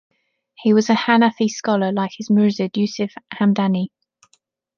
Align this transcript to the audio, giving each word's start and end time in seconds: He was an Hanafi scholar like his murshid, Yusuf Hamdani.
He 0.55 0.73
was 0.73 0.89
an 0.89 0.95
Hanafi 0.95 1.47
scholar 1.47 1.91
like 1.91 2.13
his 2.17 2.27
murshid, 2.29 2.75
Yusuf 2.75 3.11
Hamdani. 3.35 3.89